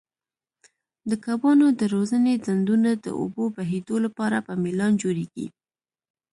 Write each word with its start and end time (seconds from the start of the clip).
د 1.09 1.11
کبانو 1.25 1.67
د 1.79 1.81
روزنې 1.93 2.33
ډنډونه 2.43 2.91
د 3.05 3.07
اوبو 3.19 3.43
بهېدو 3.55 3.95
لپاره 4.05 4.37
په 4.47 4.53
میلان 4.63 4.91
جوړیږي. 5.01 5.47